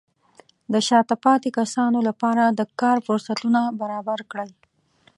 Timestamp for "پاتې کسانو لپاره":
1.25-2.43